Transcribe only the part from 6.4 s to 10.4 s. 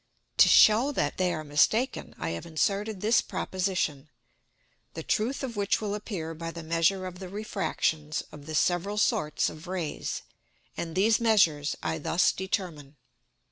the measure of the Refractions of the several sorts of Rays;